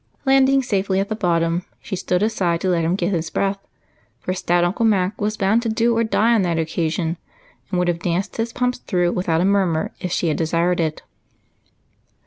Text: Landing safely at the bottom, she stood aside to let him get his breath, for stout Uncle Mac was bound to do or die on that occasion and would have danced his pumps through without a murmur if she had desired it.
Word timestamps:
Landing 0.25 0.63
safely 0.63 0.99
at 0.99 1.09
the 1.09 1.15
bottom, 1.15 1.63
she 1.79 1.95
stood 1.95 2.23
aside 2.23 2.59
to 2.61 2.69
let 2.69 2.83
him 2.83 2.95
get 2.95 3.13
his 3.13 3.29
breath, 3.29 3.59
for 4.19 4.33
stout 4.33 4.63
Uncle 4.63 4.83
Mac 4.83 5.21
was 5.21 5.37
bound 5.37 5.61
to 5.61 5.69
do 5.69 5.95
or 5.95 6.03
die 6.03 6.33
on 6.33 6.41
that 6.41 6.57
occasion 6.57 7.17
and 7.69 7.77
would 7.77 7.87
have 7.87 7.99
danced 7.99 8.37
his 8.37 8.51
pumps 8.51 8.79
through 8.79 9.11
without 9.11 9.41
a 9.41 9.45
murmur 9.45 9.91
if 9.99 10.11
she 10.11 10.29
had 10.29 10.37
desired 10.37 10.79
it. 10.79 11.03